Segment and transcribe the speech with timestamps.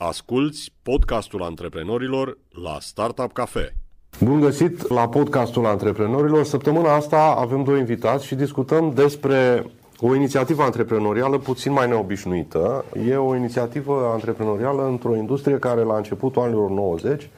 [0.00, 3.74] Asculți podcastul antreprenorilor la Startup Cafe.
[4.20, 6.44] Bun găsit la podcastul antreprenorilor.
[6.44, 9.66] Săptămâna asta avem doi invitați și discutăm despre
[10.00, 12.84] o inițiativă antreprenorială puțin mai neobișnuită.
[13.08, 17.30] E o inițiativă antreprenorială într-o industrie care la începutul anilor 90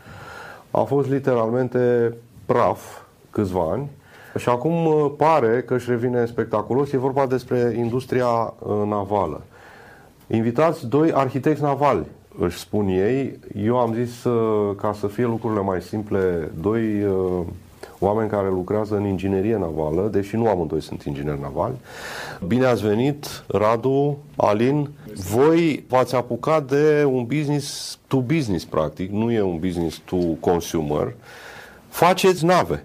[0.71, 2.15] a fost literalmente
[2.47, 2.81] praf
[3.31, 3.91] câțiva ani
[4.37, 6.93] și acum uh, pare că își revine spectaculos.
[6.93, 9.43] E vorba despre industria uh, navală.
[10.27, 12.07] Invitați doi arhitecți navali,
[12.41, 13.38] își spun ei.
[13.64, 17.07] Eu am zis, uh, ca să fie lucrurile mai simple, doi
[18.00, 21.75] oameni care lucrează în inginerie navală, deși nu amândoi sunt ingineri navali.
[22.46, 24.90] Bine ați venit, Radu, Alin.
[25.31, 31.14] Voi v-ați apucat de un business to business, practic, nu e un business to consumer.
[31.89, 32.84] Faceți nave.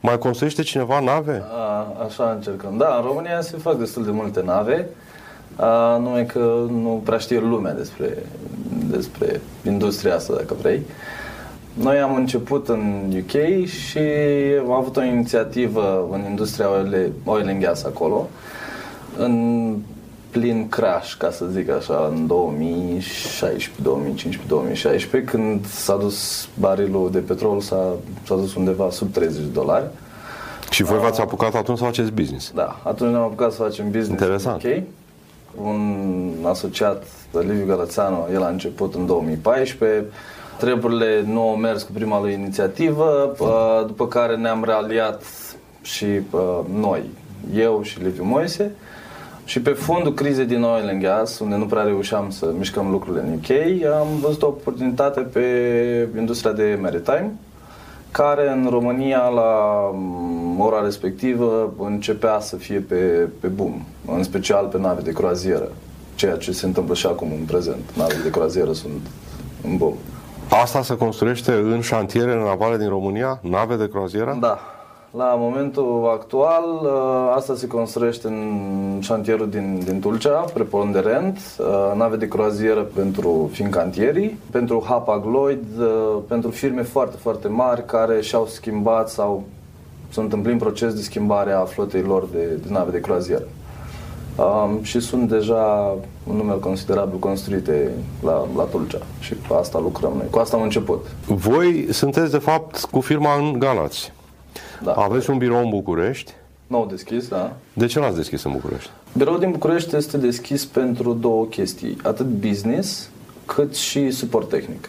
[0.00, 1.42] Mai construiește cineva nave?
[1.50, 2.76] A, așa încercăm.
[2.76, 4.84] Da, în România se fac destul de multe nave, a,
[5.98, 8.18] numai că nu prea știe lumea despre,
[8.90, 10.82] despre industria asta, dacă vrei.
[11.72, 13.98] Noi am început în UK și
[14.64, 18.28] am avut o inițiativă în industria oil, oil and gas acolo,
[19.18, 19.76] în
[20.30, 27.18] plin crash, ca să zic așa, în 2016, 2015, 2016, când s-a dus barilul de
[27.18, 27.86] petrol, s-a,
[28.22, 29.84] s-a dus undeva sub 30 de dolari.
[30.70, 32.52] Și voi v-ați apucat atunci să faceți business?
[32.54, 34.62] Da, atunci ne-am apucat să facem business Interesant.
[34.62, 34.82] în UK.
[35.54, 40.04] Un asociat, Liviu Gălățeanu, el a început în 2014,
[40.58, 45.22] treburile nu au mers cu prima lui inițiativă, uh, după care ne-am realiat
[45.82, 47.02] și uh, noi,
[47.54, 48.72] eu și Liviu Moise,
[49.44, 53.22] și pe fondul crizei din oil and gas, unde nu prea reușeam să mișcăm lucrurile
[53.22, 57.32] în UK, am văzut o oportunitate pe industria de maritime,
[58.10, 59.50] care în România la
[59.94, 63.82] mm, ora respectivă începea să fie pe, pe boom,
[64.16, 65.68] în special pe nave de croazieră,
[66.14, 67.90] ceea ce se întâmplă și acum în prezent.
[67.96, 69.06] Navele de croazieră sunt
[69.62, 69.94] în boom.
[70.62, 73.38] Asta se construiește în șantiere navale din România?
[73.42, 74.36] Nave de croazieră?
[74.40, 74.58] Da.
[75.16, 82.16] La momentul actual, ă, asta se construiește în șantierul din, din Tulcea, preponderent, ă, nave
[82.16, 85.86] de croazieră pentru fincantierii, pentru Hapag-Lloyd, ă,
[86.28, 89.44] pentru firme foarte, foarte mari care și-au schimbat sau
[90.10, 93.44] sunt în plin proces de schimbare a flotei lor de, de nave de croazieră.
[94.36, 97.90] Um, și sunt deja un număr considerabil construite
[98.22, 100.26] la, la Tulcea și cu asta lucrăm noi.
[100.30, 101.06] Cu asta am început.
[101.26, 104.12] Voi sunteți, de fapt, cu firma în Galați.
[104.82, 104.92] Da.
[104.92, 106.32] Aveți un birou în București.
[106.66, 107.52] Nou deschis, da.
[107.72, 108.90] De ce l-ați deschis în București?
[109.16, 113.10] Biroul din București este deschis pentru două chestii, atât business
[113.44, 114.88] cât și suport tehnic.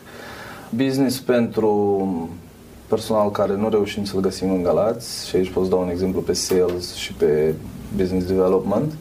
[0.70, 2.30] Business pentru
[2.96, 6.22] personal care nu reușim să-l găsim în Galați și aici pot să dau un exemplu
[6.22, 7.53] pe sales și pe
[7.97, 8.91] business development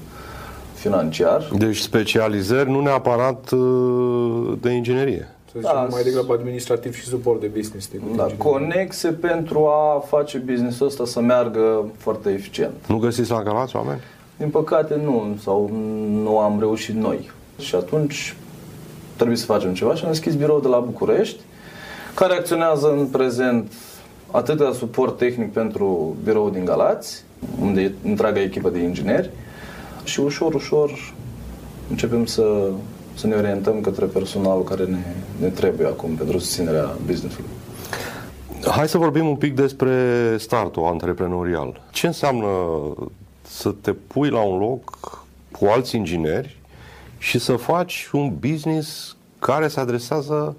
[0.75, 1.51] financiar.
[1.59, 5.29] Deci specializări nu neapărat uh, de inginerie.
[5.53, 7.89] Să zicem, Da, mai degrabă administrativ și suport de business.
[7.91, 8.37] decât Da, inginer.
[8.47, 12.73] conexe pentru a face businessul ăsta să meargă foarte eficient.
[12.89, 14.01] Nu găsiți la Galați oameni?
[14.37, 15.71] Din păcate nu, sau
[16.23, 17.31] nu am reușit noi.
[17.59, 18.37] Și atunci
[19.17, 21.41] trebuie să facem ceva și am deschis birou de la București,
[22.21, 23.73] care acționează în prezent
[24.31, 27.25] atât la suport tehnic pentru birou din Galați,
[27.61, 29.31] unde e întreaga echipă de ingineri,
[30.05, 31.15] și ușor, ușor
[31.91, 32.69] începem să,
[33.15, 35.05] să ne orientăm către personalul care ne,
[35.41, 37.51] ne trebuie acum pentru susținerea business-ului.
[38.71, 39.95] Hai să vorbim un pic despre
[40.39, 41.83] startul antreprenorial.
[41.91, 42.49] Ce înseamnă
[43.43, 44.99] să te pui la un loc
[45.51, 46.59] cu alți ingineri
[47.19, 50.57] și să faci un business care se adresează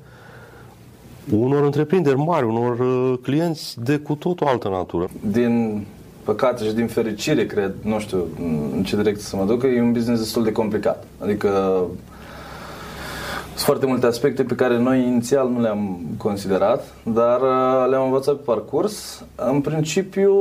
[1.30, 5.10] unor întreprinderi mari, unor uh, clienți de cu totul altă natură.
[5.22, 5.86] din
[6.24, 8.26] păcate și din fericire, cred, nu știu
[8.76, 11.04] în ce direcție să mă duc, e un business destul de complicat.
[11.20, 11.82] Adică
[13.46, 18.36] sunt foarte multe aspecte pe care noi inițial nu le-am considerat, dar uh, le-am învățat
[18.36, 19.24] pe parcurs.
[19.36, 20.36] În principiu,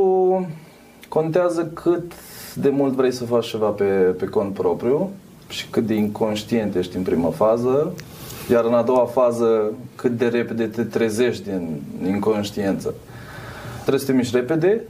[1.09, 2.13] contează cât
[2.55, 5.11] de mult vrei să faci ceva pe, pe cont propriu
[5.49, 7.93] și cât de inconștient ești în prima fază,
[8.51, 12.95] iar în a doua fază cât de repede te trezești din inconștiență.
[13.81, 14.81] Trebuie să te miști repede,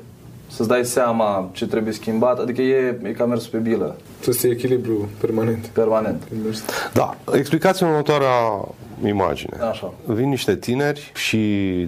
[0.51, 4.49] să-ți dai seama ce trebuie schimbat, adică e, e ca mersul pe bilă, Să se
[4.49, 5.67] echilibru permanent.
[5.67, 6.23] permanent.
[6.33, 6.63] în mers.
[6.93, 8.69] Da, explicați-mi următoarea
[9.07, 9.57] imagine.
[9.71, 9.93] Așa.
[10.05, 11.39] Vin niște tineri și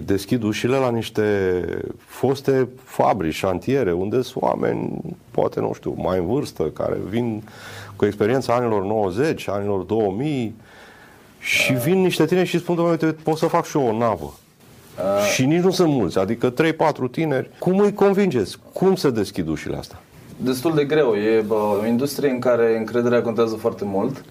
[0.05, 1.23] deschid ușile la niște
[1.97, 7.43] foste fabrici, șantiere, unde sunt oameni, poate, nu știu, mai în vârstă, care vin
[7.95, 10.55] cu experiența anilor 90, anilor 2000
[11.43, 14.33] și vin niște tineri și spun, domnule, uite, pot să fac și eu o navă.
[15.33, 17.49] Și nici nu sunt mulți, adică 3-4 tineri.
[17.59, 18.57] Cum îi convingeți?
[18.73, 19.99] Cum se deschid ușile astea?
[20.37, 24.23] Destul de greu, e bă, o industrie în care încrederea contează foarte mult.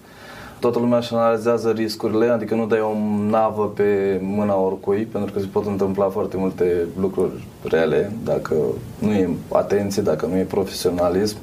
[0.59, 2.95] toată lumea își analizează riscurile, adică nu dai o
[3.29, 8.55] navă pe mâna oricui, pentru că se pot întâmpla foarte multe lucruri rele dacă
[8.99, 11.37] nu e atenție, dacă nu e profesionalism.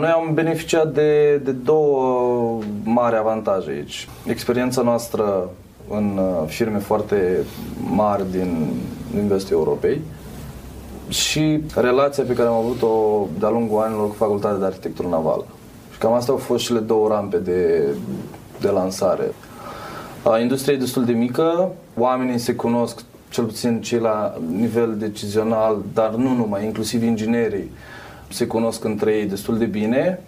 [0.00, 4.08] Noi am beneficiat de, de două mari avantaje aici.
[4.26, 5.50] Experiența noastră
[5.88, 7.36] în uh, firme foarte
[7.90, 8.68] mari din,
[9.14, 10.00] din vestul Europei
[11.08, 15.44] și relația pe care am avut-o de-a lungul anilor cu Facultatea de Arhitectură Navală.
[15.92, 17.84] Și cam astea au fost și le două rampe de,
[18.60, 19.32] de lansare.
[20.40, 26.10] Industria e destul de mică, oamenii se cunosc, cel puțin cei la nivel decizional, dar
[26.10, 27.70] nu numai, inclusiv inginerii,
[28.32, 30.20] se cunosc între ei destul de bine.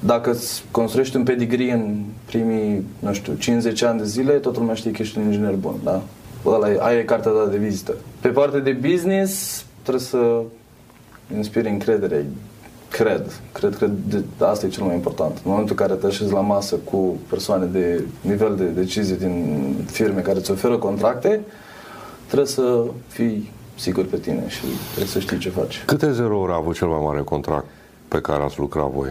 [0.00, 1.94] Dacă îți construiești un pedigree în
[2.26, 5.74] primii, nu știu, 50 ani de zile, toată lumea știe că ești un inginer bun,
[5.84, 6.02] da?
[6.46, 7.94] Ăla e, aia e cartea ta de vizită.
[8.20, 10.42] Pe partea de business, trebuie să
[11.36, 12.26] inspiri încredere.
[12.90, 13.40] Cred.
[13.52, 15.36] Cred că de, asta e cel mai important.
[15.36, 19.74] În momentul în care te așezi la masă cu persoane de nivel de decizie din
[19.86, 21.40] firme care îți oferă contracte,
[22.26, 25.82] trebuie să fii sigur pe tine și trebuie să știi ce faci.
[25.86, 27.66] Câte zerouri a avut cel mai mare contract
[28.08, 29.10] pe care ați lucrat voi?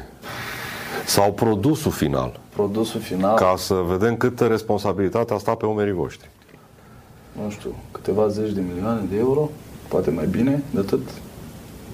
[1.05, 2.39] Sau produsul final?
[2.53, 3.35] Produsul final?
[3.35, 6.29] Ca să vedem câtă responsabilitate a stat pe umerii voștri.
[7.43, 9.49] Nu știu, câteva zeci de milioane de euro,
[9.87, 11.09] poate mai bine de atât.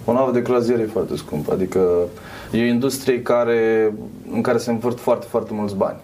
[0.05, 1.79] O navă de croazieră e foarte scumpă, adică
[2.51, 3.93] e o industrie care,
[4.31, 5.97] în care se învârt foarte, foarte mulți bani.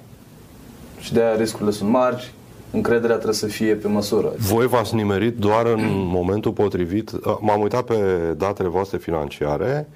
[0.99, 2.33] Și de aia riscurile sunt mari,
[2.71, 4.33] încrederea trebuie să fie pe măsură.
[4.37, 5.81] Voi v-ați nimerit doar în
[6.19, 7.11] momentul potrivit.
[7.39, 7.95] M-am uitat pe
[8.37, 9.87] datele voastre financiare.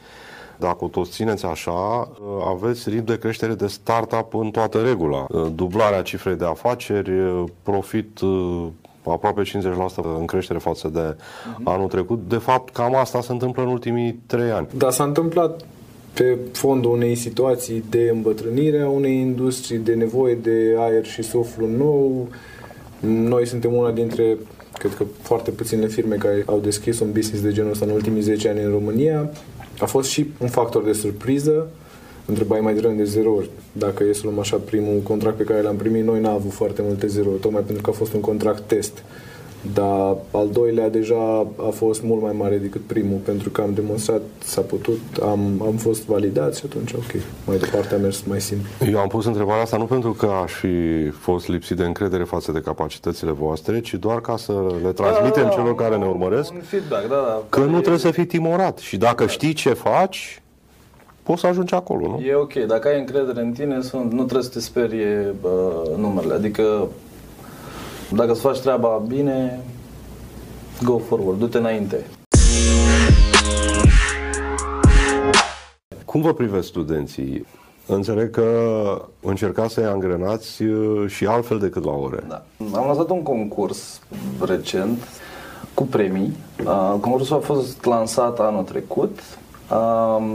[0.57, 2.09] Dacă o tot țineți așa,
[2.47, 5.25] aveți ritm de creștere de startup în toată regula.
[5.55, 7.11] Dublarea cifrei de afaceri,
[7.63, 8.19] profit
[9.11, 9.45] aproape 50%
[10.19, 11.63] în creștere față de uh-huh.
[11.63, 12.19] anul trecut.
[12.27, 14.67] De fapt, cam asta se întâmplă în ultimii trei ani.
[14.77, 15.65] Da, s-a întâmplat
[16.13, 21.67] pe fondul unei situații de îmbătrânire a unei industrii, de nevoie de aer și suflu
[21.67, 22.27] nou.
[23.07, 24.37] Noi suntem una dintre,
[24.77, 28.21] cred că foarte puține firme care au deschis un business de genul ăsta în ultimii
[28.21, 29.29] 10 ani în România.
[29.79, 31.67] A fost și un factor de surpriză,
[32.25, 33.49] întrebai mai devreme de zerouri.
[33.71, 36.81] Dacă e să luăm așa primul contract pe care l-am primit, noi n-am avut foarte
[36.85, 39.03] multe zerouri, tocmai pentru că a fost un contract test.
[39.73, 44.21] Dar al doilea deja a fost mult mai mare decât primul, pentru că am demonstrat,
[44.43, 48.67] s-a putut, am, am fost validat și atunci, ok, mai departe a mers mai simplu.
[48.91, 52.51] Eu am pus întrebarea asta nu pentru că aș fi fost lipsit de încredere față
[52.51, 56.51] de capacitățile voastre, ci doar ca să le transmitem da, da, celor care ne urmăresc
[56.51, 60.41] un feedback, da, da, că nu trebuie să fii timorat și dacă știi ce faci,
[61.23, 62.19] poți să ajungi acolo, nu?
[62.25, 66.33] E ok, dacă ai încredere în tine, nu trebuie să te sperie uh, numerele.
[66.33, 66.87] Adică,
[68.15, 69.59] dacă îți faci treaba bine,
[70.83, 72.05] go forward, du-te înainte.
[76.05, 77.45] Cum vă privesc studenții?
[77.87, 78.47] Înțeleg că
[79.21, 80.63] încercați să-i angrenați
[81.07, 82.23] și altfel decât la ore.
[82.27, 82.43] Da.
[82.73, 84.01] Am lansat un concurs
[84.45, 85.07] recent
[85.73, 86.33] cu premii.
[86.99, 89.19] Concursul a fost lansat anul trecut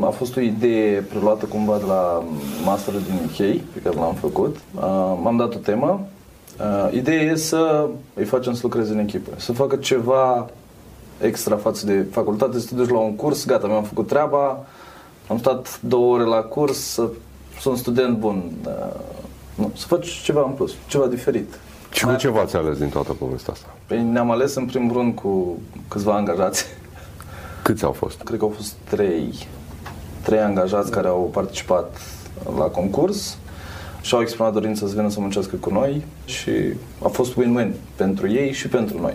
[0.01, 2.23] a fost o idee preluată cumva de la
[2.65, 4.57] masterul din UK, pe care l-am făcut.
[5.23, 6.01] M-am dat o temă.
[6.90, 10.46] Ideea e să îi facem să lucreze în echipă, să facă ceva
[11.20, 14.66] extra față de facultate, să te duci la un curs, gata, mi-am făcut treaba,
[15.26, 17.00] am stat două ore la curs,
[17.60, 18.52] sunt student bun.
[19.55, 21.58] Nu, să faci ceva în plus, ceva diferit.
[21.93, 23.75] Și cu ce v-ați ales din toată povestea asta?
[23.87, 26.67] Păi ne-am ales în primul rând cu câțiva angajați
[27.62, 28.22] Câți au fost?
[28.22, 29.46] Cred că au fost trei,
[30.22, 32.00] trei angajați care au participat
[32.56, 33.36] la concurs
[34.00, 36.50] și au exprimat dorința să vină să muncească cu noi și
[37.02, 39.14] a fost win-win pentru ei și pentru noi.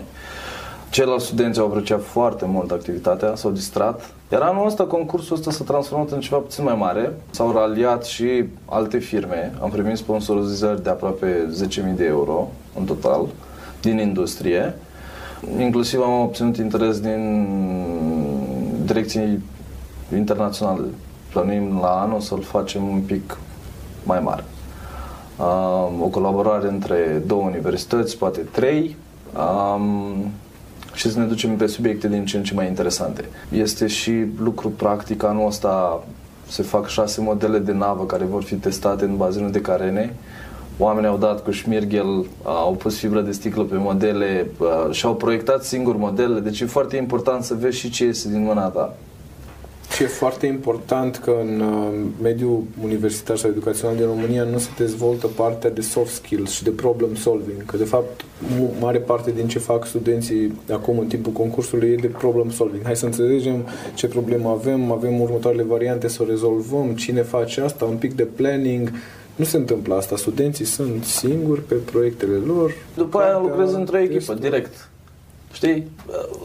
[0.90, 4.14] Ceilalți studenți au apreciat foarte mult activitatea, s-au distrat.
[4.32, 7.12] Iar anul ăsta, concursul ăsta s-a transformat în ceva puțin mai mare.
[7.30, 9.52] S-au raliat și alte firme.
[9.62, 13.26] Am primit sponsorizări de aproape 10.000 de euro în total
[13.80, 14.74] din industrie.
[15.58, 17.46] Inclusiv am obținut interes din
[18.84, 19.42] direcții
[20.14, 20.84] internaționale.
[21.30, 23.38] Plănuim la anul să-l facem un pic
[24.02, 24.44] mai mare.
[25.38, 28.96] Um, o colaborare între două universități, poate trei,
[29.36, 30.30] um,
[30.92, 33.24] și să ne ducem pe subiecte din ce în ce mai interesante.
[33.52, 36.04] Este și lucru practic, anul ăsta
[36.48, 40.14] se fac șase modele de navă care vor fi testate în bazinul de Carene.
[40.78, 44.50] Oamenii au dat cu șmirghel, au pus fibră de sticlă pe modele
[44.90, 48.66] și-au proiectat singur modelele, deci e foarte important să vezi și ce iese din mâna
[48.66, 48.94] ta.
[49.94, 54.68] Și e foarte important că în uh, mediul universitar sau educațional din România nu se
[54.76, 57.64] dezvoltă partea de soft skills și de problem solving.
[57.64, 58.24] Că, de fapt,
[58.80, 62.84] mare parte din ce fac studenții acum în timpul concursului e de problem solving.
[62.84, 67.84] Hai să înțelegem ce problemă avem, avem următoarele variante să o rezolvăm, cine face asta,
[67.84, 68.90] un pic de planning,
[69.36, 70.16] Nu se întâmplă asta.
[70.16, 72.72] Studenții sunt singuri pe proiectele lor.
[72.96, 74.88] După aia Partea lucrezi într-o echipă, restul- direct.
[75.54, 75.90] Știi?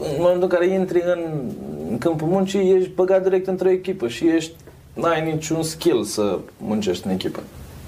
[0.00, 1.50] În momentul în care intri în,
[1.90, 4.52] în câmpul muncii, ești băgat direct într-o echipă și ești,
[4.92, 7.40] n-ai niciun skill să muncești în echipă.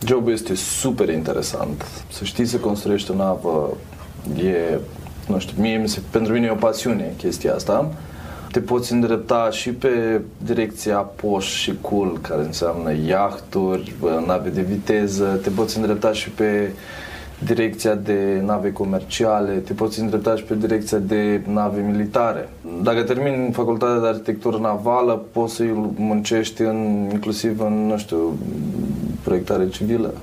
[0.07, 1.85] Jobul este super interesant.
[2.11, 3.76] Să știi să construiești o navă
[4.45, 4.79] e,
[5.29, 7.93] nu știu, mie, mi se, pentru mine e o pasiune chestia asta.
[8.52, 14.61] Te poți îndrepta și pe direcția poș și cool, care înseamnă iahturi, bă, nave de
[14.61, 16.71] viteză, te poți îndrepta și pe
[17.45, 22.49] direcția de nave comerciale, te poți îndrepta și pe direcția de nave militare.
[22.83, 28.39] Dacă termini facultatea de arhitectură navală, poți să muncești în, inclusiv în, nu știu,
[29.23, 30.15] proiectare civilă.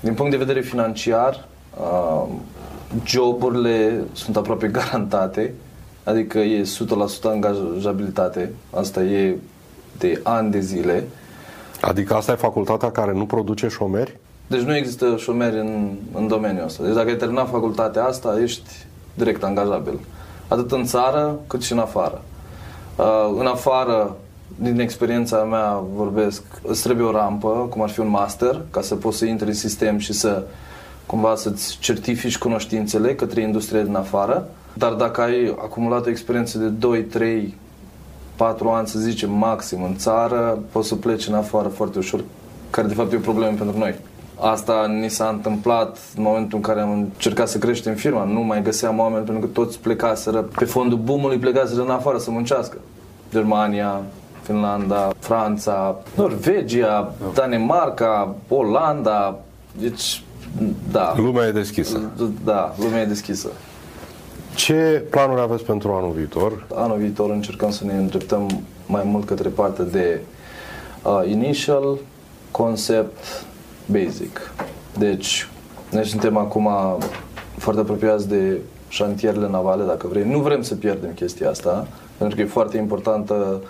[0.00, 1.48] Din punct de vedere financiar,
[1.80, 2.28] uh,
[3.04, 5.54] joburile sunt aproape garantate,
[6.04, 6.66] adică e 100%
[7.22, 9.36] angajabilitate, asta e
[9.98, 11.04] de ani de zile.
[11.80, 14.16] Adică asta e facultatea care nu produce șomeri?
[14.48, 16.82] Deci nu există șomeri în, în domeniul ăsta.
[16.82, 18.70] Deci dacă ai terminat facultatea asta, ești
[19.14, 19.98] direct angajabil.
[20.48, 22.22] Atât în țară, cât și în afară.
[22.96, 24.16] Uh, în afară,
[24.56, 28.94] din experiența mea vorbesc, îți trebuie o rampă, cum ar fi un master, ca să
[28.94, 30.42] poți să intri în sistem și să
[31.06, 34.48] cumva să-ți certifici cunoștințele către industria din afară.
[34.72, 37.54] Dar dacă ai acumulat o experiență de 2, 3,
[38.36, 42.24] 4 ani, să zicem, maxim în țară, poți să pleci în afară foarte ușor,
[42.70, 43.94] care de fapt e o problemă pentru noi.
[44.40, 48.24] Asta ni s-a întâmplat în momentul în care am încercat să creștem firma.
[48.24, 52.30] Nu mai găseam oameni pentru că toți plecaseră pe fondul boomului, plecaseră în afară să
[52.30, 52.76] muncească.
[53.30, 54.02] Germania,
[54.42, 59.38] Finlanda, Franța, Norvegia, Danemarca, Olanda.
[59.80, 60.22] Deci,
[60.92, 61.14] da.
[61.16, 62.00] Lumea e deschisă.
[62.44, 63.48] Da, lumea e deschisă.
[64.54, 66.66] Ce planuri aveți pentru anul viitor?
[66.74, 70.20] Anul viitor încercăm să ne îndreptăm mai mult către partea de
[71.02, 71.98] uh, initial,
[72.50, 73.44] concept,
[73.92, 74.52] basic.
[74.98, 75.48] Deci,
[75.90, 76.68] noi suntem acum
[77.56, 80.24] foarte apropiați de șantierele navale, dacă vrei.
[80.24, 83.62] Nu vrem să pierdem chestia asta, pentru că e foarte importantă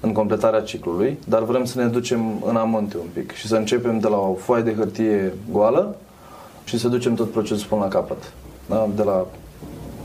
[0.00, 3.98] în completarea ciclului, dar vrem să ne ducem în amonte un pic și să începem
[3.98, 5.96] de la o foaie de hârtie goală
[6.64, 8.32] și să ducem tot procesul până la capăt.
[8.68, 8.88] Da?
[8.94, 9.26] De la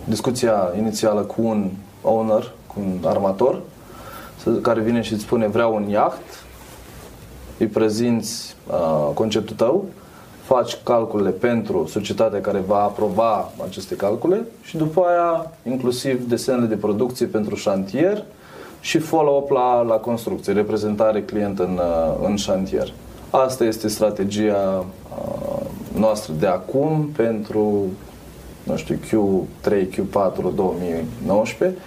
[0.04, 1.70] discuția inițială cu un
[2.02, 3.62] owner, cu un armator,
[4.44, 6.22] să- care vine și îți spune vreau un iaht,
[7.62, 9.86] îi prezinți uh, conceptul tău,
[10.44, 16.76] faci calculele pentru societatea care va aproba aceste calcule și după aia inclusiv desenele de
[16.76, 18.24] producție pentru șantier
[18.80, 22.94] și follow-up la, la construcție, reprezentare client în, uh, în șantier.
[23.30, 24.86] Asta este strategia
[25.18, 25.66] uh,
[25.98, 27.86] noastră de acum pentru
[28.64, 31.80] nu știu, Q3, Q4 2019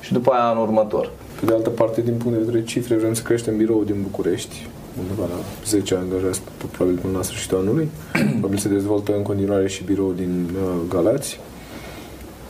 [0.00, 1.10] și după aia anul următor.
[1.40, 4.68] Pe de altă parte, din punct de vedere cifre, vrem să creștem biroul din București,
[5.00, 6.40] undeva la 10 angajați,
[6.72, 7.88] probabil până la sfârșitul anului.
[8.30, 11.40] probabil se dezvoltă în continuare și biroul din uh, Galați.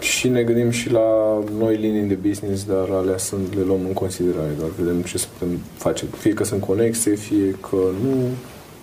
[0.01, 3.93] Și ne gândim și la noi linii de business, dar alea sunt, le luăm în
[3.93, 6.05] considerare, doar vedem ce să putem face.
[6.17, 8.15] Fie că sunt conexe, fie că nu,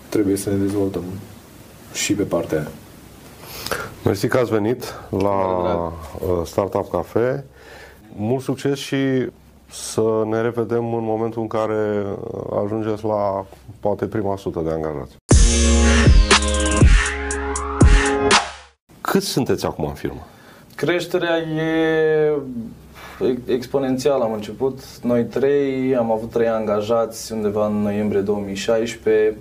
[0.09, 1.03] trebuie să ne dezvoltăm
[1.93, 2.67] și pe partea aia.
[4.05, 5.91] Mersi că ați venit la drag.
[6.39, 7.45] uh, Startup Cafe.
[8.15, 8.95] Mult succes și
[9.69, 13.45] să ne revedem în momentul în care uh, ajungeți la
[13.79, 15.15] poate prima sută de angajați.
[19.01, 20.27] Cât sunteți acum în firmă?
[20.75, 22.31] Creșterea e
[23.45, 24.23] exponențială.
[24.23, 29.37] Am început noi trei, am avut trei angajați undeva în noiembrie 2016.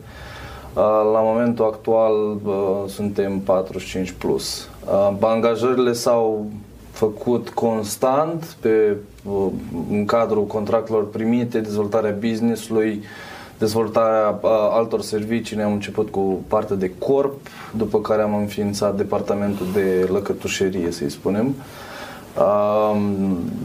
[1.12, 2.12] La momentul actual
[2.88, 4.68] suntem 45 plus.
[5.20, 6.46] Angajările s-au
[6.94, 8.96] făcut constant pe,
[9.90, 13.02] în cadrul contractelor primite, dezvoltarea business-ului,
[13.58, 15.56] dezvoltarea uh, altor servicii.
[15.56, 17.46] Ne-am început cu partea de corp,
[17.76, 21.46] după care am înființat departamentul de lăcătușerie, să-i spunem.
[21.46, 21.54] Uh,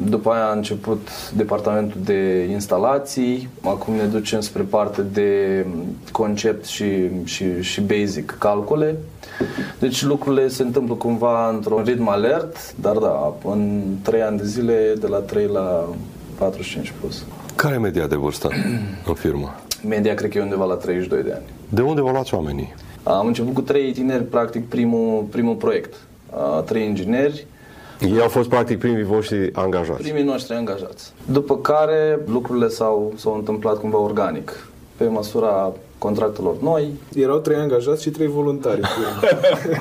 [0.04, 5.66] după aia a început departamentul de instalații, acum ne ducem spre partea de
[6.12, 8.98] concept și, și, și basic calcule.
[9.80, 14.94] Deci lucrurile se întâmplă cumva într-un ritm alert, dar da, în 3 ani de zile,
[15.00, 15.90] de la 3 la
[16.38, 17.24] 45 plus.
[17.56, 18.50] Care e media de vârstă
[19.08, 19.56] în firmă?
[19.88, 21.44] Media cred că e undeva la 32 de ani.
[21.70, 22.74] De unde vă luați oamenii?
[23.04, 25.94] Am început cu trei tineri, practic, primul, primul proiect.
[26.32, 27.46] A, Trei ingineri,
[28.02, 30.02] Ei au fost practic primii voștri angajați.
[30.02, 31.14] primii noștri angajați.
[31.26, 36.92] După care lucrurile s-au, s-au întâmplat cumva organic, pe măsura contractelor noi.
[37.16, 38.88] Erau trei angajați și trei voluntari în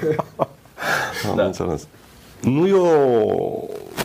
[0.00, 0.48] firmă.
[1.30, 1.44] Am da.
[1.44, 1.86] înțeles.
[2.40, 2.86] Nu e o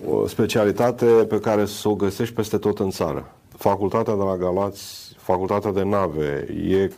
[0.10, 3.32] o specialitate pe care să o găsești peste tot în țară.
[3.58, 6.92] Facultatea de la Galați, facultatea de nave, e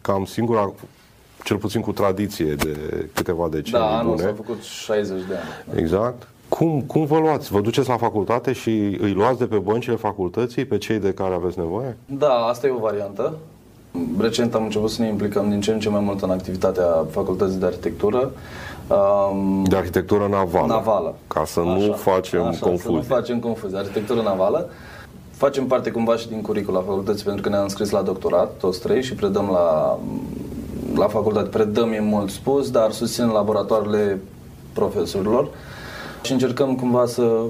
[0.00, 0.72] cam singura
[1.44, 2.76] cel puțin cu tradiție de
[3.14, 4.22] câteva decenii Da, anul bune.
[4.26, 5.80] s-a făcut 60 de ani.
[5.80, 6.28] Exact.
[6.58, 7.50] Cum, cum vă luați?
[7.50, 8.70] Vă duceți la facultate și
[9.00, 11.96] îi luați de pe băncile facultății pe cei de care aveți nevoie?
[12.06, 13.34] Da, asta e o variantă.
[14.18, 17.58] Recent am început să ne implicăm din ce în ce mai mult în activitatea facultății
[17.58, 18.30] de arhitectură.
[18.88, 20.66] Um, De arhitectură navală.
[20.66, 21.14] navală.
[21.26, 23.02] Ca să nu facem așa, confuzii.
[23.02, 23.76] Să nu facem confuzii.
[23.76, 24.68] Arhitectură navală.
[25.30, 28.80] Facem parte cumva și din curicul la facultății pentru că ne-am înscris la doctorat, toți
[28.80, 29.98] trei, și predăm la,
[30.94, 31.48] la facultate.
[31.48, 34.20] Predăm e mult spus, dar susțin laboratoarele
[34.72, 35.48] profesorilor
[36.26, 37.42] și încercăm cumva să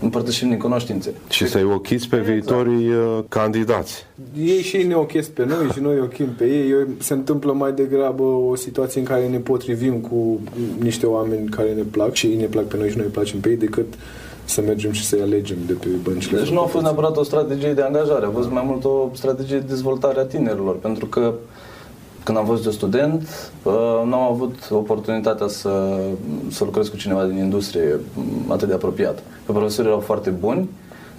[0.00, 1.14] împărtășim din cunoștințe.
[1.28, 2.32] Și să-i ochiți pe Exact.
[2.32, 4.06] viitorii uh, candidați.
[4.38, 6.70] Ei și ei ne ochesc pe noi și noi ochim pe ei.
[6.70, 10.40] Eu, se întâmplă mai degrabă o situație în care ne potrivim cu
[10.78, 13.40] niște oameni care ne plac și ei ne plac pe noi și noi îi placem
[13.40, 13.94] pe ei decât
[14.44, 16.38] să mergem și să-i alegem de pe băncile.
[16.38, 19.58] Deci nu a fost neapărat o strategie de angajare, a fost mai mult o strategie
[19.58, 21.34] de dezvoltare a tinerilor, pentru că
[22.22, 23.22] când am fost de student,
[23.62, 23.72] uh,
[24.04, 25.98] nu am avut oportunitatea să,
[26.50, 29.22] să lucrez cu cineva din industrie m, atât de apropiat.
[29.46, 30.68] Că profesorii erau foarte buni,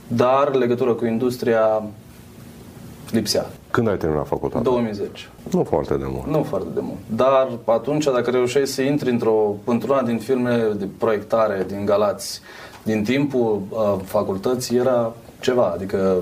[0.07, 1.83] dar legătura cu industria
[3.11, 3.49] lipsea.
[3.71, 4.71] Când ai terminat facultatea?
[4.71, 5.29] 2010.
[5.51, 6.27] Nu foarte de mult.
[6.27, 6.99] Nu foarte de mult.
[7.15, 12.41] Dar atunci, dacă reușeai să intri într-o, într-una din filmele de proiectare din Galați,
[12.83, 15.71] din timpul uh, facultății, era ceva.
[15.75, 16.17] Adică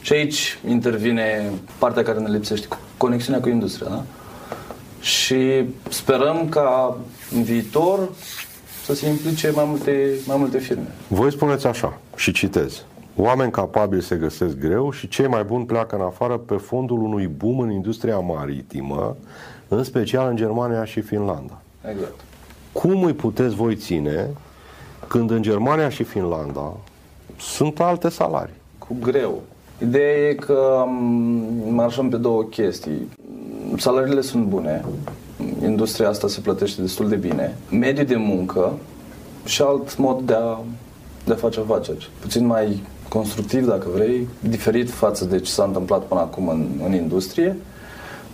[0.00, 3.88] și aici intervine partea care ne lipsește, conexiunea cu industria.
[3.88, 4.02] Da?
[5.02, 6.96] Și sperăm ca
[7.34, 8.08] în viitor
[8.84, 10.86] să se implice mai multe, mai multe firme.
[11.08, 12.84] Voi spuneți așa, și citez.
[13.16, 17.26] Oameni capabili se găsesc greu și cei mai buni pleacă în afară pe fondul unui
[17.26, 19.16] boom în industria maritimă,
[19.68, 21.60] în special în Germania și Finlanda.
[21.90, 22.20] Exact.
[22.72, 24.28] Cum îi puteți voi ține
[25.08, 26.76] când în Germania și Finlanda
[27.38, 28.54] sunt alte salarii?
[28.78, 29.42] Cu greu.
[29.82, 33.08] Ideea e că m, marșăm pe două chestii.
[33.76, 34.84] Salariile sunt bune,
[35.62, 38.72] industria asta se plătește destul de bine, mediul de muncă
[39.44, 40.58] și alt mod de a,
[41.24, 42.10] de a face afaceri.
[42.20, 46.94] Puțin mai constructiv, dacă vrei, diferit față de ce s-a întâmplat până acum în, în
[46.94, 47.56] industrie,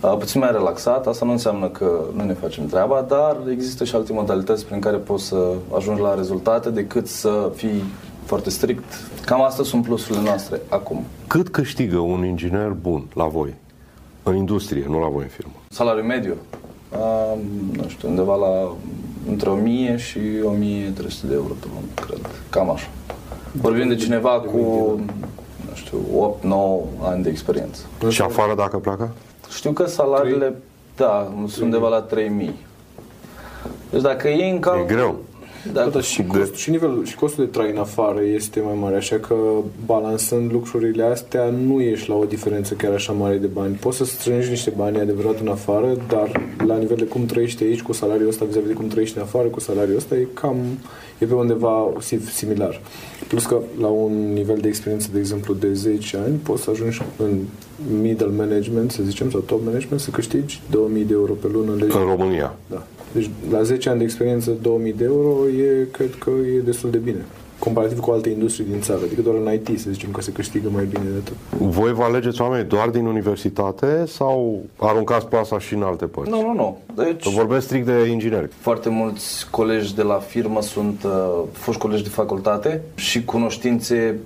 [0.01, 1.07] Uh, puțin mai relaxat.
[1.07, 4.97] Asta nu înseamnă că nu ne facem treaba, dar există și alte modalități prin care
[4.97, 7.83] poți să ajungi la rezultate decât să fii
[8.29, 8.83] foarte strict.
[9.25, 11.05] Cam astea sunt plusurile noastre acum.
[11.27, 13.53] Cât câștigă un inginer bun la voi?
[14.23, 15.51] În industrie, nu la voi în firmă.
[15.69, 16.35] Salariul mediu,
[16.91, 17.39] uh,
[17.71, 18.75] nu știu, undeva la
[19.29, 22.29] între 1000 și 1300 de euro pe lună, cred.
[22.49, 22.87] Cam așa.
[23.51, 24.57] Vorbim de cineva cu,
[25.69, 25.97] nu știu,
[27.01, 27.81] 8-9 ani de experiență.
[28.09, 29.11] Și afară dacă pleacă?
[29.49, 30.55] Știu că salariile,
[30.95, 32.55] da, sunt undeva la 3000.
[33.89, 34.79] Deci dacă e în cal...
[34.79, 35.19] E greu.
[35.65, 38.77] Da, Dacă, dar și, cost, și, nivelul, și costul de trai în afară este mai
[38.79, 39.35] mare, așa că
[39.85, 43.75] balansând lucrurile astea nu ești la o diferență chiar așa mare de bani.
[43.75, 47.63] Poți să strângi niște bani e adevărat în afară, dar la nivel de cum trăiești
[47.63, 50.57] aici cu salariul ăsta vis-a-vis de cum trăiești în afară cu salariul ăsta e cam
[51.19, 52.81] e pe undeva sim- similar.
[53.27, 57.01] Plus că la un nivel de experiență, de exemplu, de 10 ani, poți să ajungi
[57.17, 57.37] în
[58.01, 61.75] middle management, să zicem, sau top management, să câștigi 2000 de euro pe lună.
[61.75, 62.55] Deci, În România.
[62.69, 62.85] da.
[63.13, 66.97] Deci la 10 ani de experiență, 2000 de euro, e, cred că e destul de
[66.97, 67.25] bine.
[67.59, 68.99] Comparativ cu alte industrii din țară.
[69.05, 71.67] Adică doar în IT, să zicem, că se câștigă mai bine de atât.
[71.73, 76.31] Voi vă alegeți oameni doar din universitate sau aruncați plasa și în alte părți?
[76.31, 76.77] nu, nu, nu.
[76.95, 78.49] Deci, Să vorbesc strict de ingineri.
[78.59, 84.19] Foarte mulți colegi de la firmă sunt uh, foști colegi de facultate și cunoștințe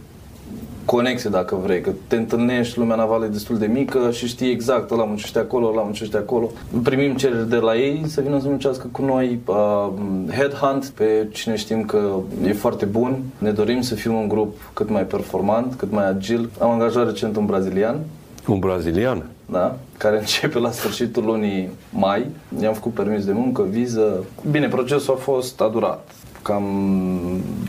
[0.85, 4.91] conexe, dacă vrei, că te întâlnești, lumea navală e destul de mică și știi exact,
[4.91, 6.51] ăla muncește acolo, ăla muncește acolo.
[6.83, 9.89] Primim cereri de la ei să vină să muncească cu noi, uh,
[10.31, 12.15] headhunt pe cine știm că
[12.45, 13.19] e foarte bun.
[13.37, 16.49] Ne dorim să fim un grup cât mai performant, cât mai agil.
[16.59, 17.99] Am angajat recent un brazilian,
[18.47, 19.23] Un brazilian?
[19.45, 19.77] da?
[19.97, 22.27] care începe la sfârșitul lunii mai.
[22.61, 24.23] I-am făcut permis de muncă, viză.
[24.51, 26.63] Bine, procesul a fost a durat cam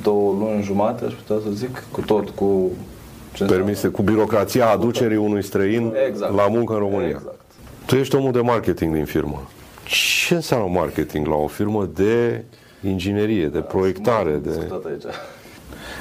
[0.03, 2.94] două luni jumate, aș putea să zic, cu tot, cu ce
[3.39, 6.35] Permise cu birocrația aducerii unui străin Exact.
[6.35, 7.09] la muncă în România.
[7.09, 7.41] Exact.
[7.87, 9.49] Tu ești omul de marketing din firmă.
[9.85, 12.45] Ce înseamnă marketing la o firmă de
[12.83, 14.51] inginerie, de proiectare, de...
[14.51, 15.03] Discutat aici.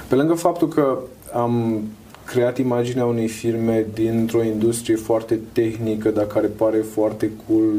[0.07, 0.97] Pe lângă faptul că
[1.33, 1.83] am
[2.25, 7.73] creat imaginea unei firme dintr-o industrie foarte tehnică, dar care pare foarte cool,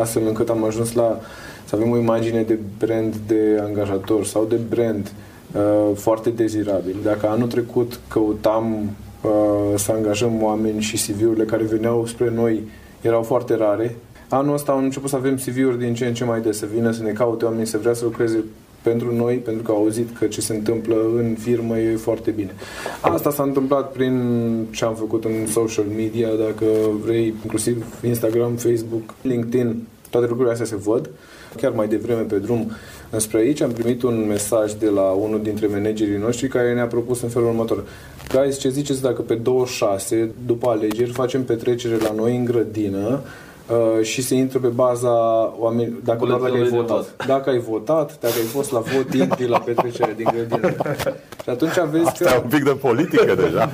[0.00, 1.20] astfel încât am ajuns la
[1.64, 5.27] să avem o imagine de brand de angajator sau de brand uh,
[5.94, 6.96] foarte dezirabil.
[7.02, 8.90] Dacă anul trecut căutam
[9.22, 9.30] uh,
[9.74, 12.62] să angajăm oameni și CV-urile care veneau spre noi
[13.00, 13.96] erau foarte rare,
[14.28, 16.90] anul ăsta am început să avem CV-uri din ce în ce mai des, să vină
[16.90, 18.44] să ne caute oameni, să vrea să lucreze
[18.82, 22.50] pentru noi, pentru că au auzit că ce se întâmplă în firmă e foarte bine.
[23.00, 26.64] Asta s-a întâmplat prin ce am făcut în social media, dacă
[27.04, 29.86] vrei, inclusiv Instagram, Facebook, LinkedIn.
[30.10, 31.10] toate lucrurile astea se văd.
[31.56, 32.70] Chiar mai devreme pe drum
[33.10, 37.22] înspre aici am primit un mesaj de la unul dintre managerii noștri care ne-a propus
[37.22, 37.84] în felul următor.
[38.34, 43.20] Guys, ce ziceți dacă pe 26, după alegeri, facem petrecere la noi în grădină
[43.70, 45.10] uh, și se intră pe baza
[45.58, 47.26] oameni, dacă doar dacă ai Buletinului de votat.
[47.26, 50.74] Dacă ai votat, dacă ai fost la vot, intri la petrecerea din grădină.
[51.42, 53.70] Și atunci vezi Asta e că un pic de politică deja.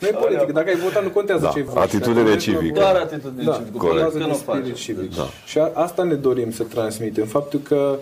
[0.00, 0.52] nu e politică.
[0.52, 1.82] Dacă ai votat, nu contează Da, ce ai votat.
[1.82, 2.78] atitudine Dacă civică.
[2.80, 3.76] Doar atitudine da, civică.
[3.76, 4.00] corect.
[4.00, 4.80] contează Că de nu spirit faci.
[4.80, 5.16] civic.
[5.16, 5.22] Da.
[5.46, 7.24] Și a, asta ne dorim să transmitem.
[7.26, 7.96] Faptul că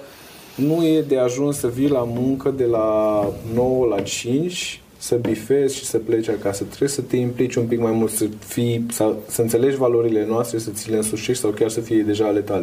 [0.54, 5.76] nu e de ajuns să vii la muncă de la 9 la 5 să bifezi
[5.76, 6.64] și să pleci acasă.
[6.64, 10.58] Trebuie să te implici un pic mai mult, să, fii, să, să înțelegi valorile noastre,
[10.58, 12.60] să ți le însușești sau chiar să fie deja ale tale.